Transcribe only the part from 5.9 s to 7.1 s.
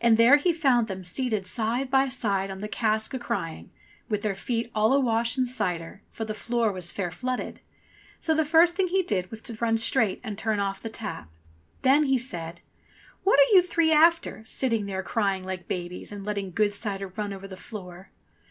for the floor was fair